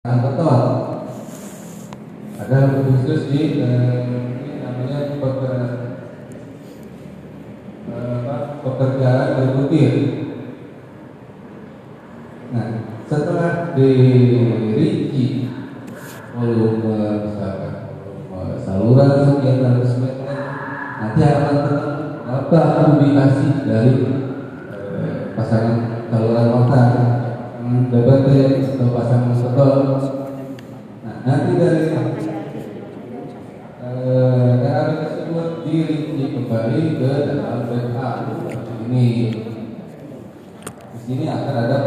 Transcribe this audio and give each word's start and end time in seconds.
beton 0.00 0.64
ada 2.40 2.58
khusus 2.72 3.28
di 3.28 3.60
eh, 3.60 4.00
ini 4.08 4.64
namanya 4.64 5.20
peker, 5.20 5.52
eh, 7.84 8.08
apa, 8.24 8.64
pekerjaan 8.64 9.28
berbutir 9.36 9.92
nah 12.48 12.80
setelah 13.04 13.76
dirinci 13.76 15.52
volume 16.32 16.96
misalkan 17.28 17.92
volume 18.32 18.56
saluran 18.56 19.36
sekian 19.36 19.60
ratus 19.60 20.00
meter 20.00 20.40
nanti 20.96 21.20
akan 21.28 21.56
berapa 22.24 22.60
ubikasi 22.96 23.68
dari 23.68 23.94
eh, 24.72 25.36
pasangan 25.36 26.08
saluran 26.08 26.48
motor 26.48 26.88
DBT 27.70 28.28
atau 28.74 28.96
pasangan 28.96 29.36
nah 29.36 29.39
nanti 31.30 31.52
dari 31.62 31.94
eh, 33.78 34.52
tersebut 34.98 35.62
dirinci 35.62 36.26
kembali 36.34 36.82
ke 36.98 37.10
dalam 37.30 37.70
seperti 37.70 38.74
ini 38.90 39.10
di 40.90 40.98
sini 41.06 41.24
akan 41.30 41.54
ada 41.54 41.86